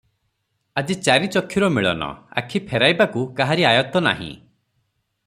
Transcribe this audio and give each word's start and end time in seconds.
ଆଜି 0.81 0.95
ଚାରି 1.07 1.29
ଚକ୍ଷୁର 1.35 1.69
ମିଳନ, 1.75 2.07
ଆଖି 2.43 2.63
ଫେରାଇବାକୁ 2.71 3.27
କାହାରି 3.41 3.67
ଆୟତ୍ତ 3.73 4.03
ନାହିଁ। 4.09 4.31